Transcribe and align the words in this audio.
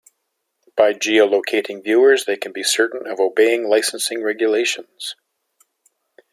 By 0.75 0.93
geolocating 0.93 1.83
viewers, 1.83 2.25
they 2.25 2.35
can 2.35 2.51
be 2.51 2.63
certain 2.63 3.05
of 3.05 3.19
obeying 3.19 3.67
licensing 3.69 4.23
regulations. 4.23 5.13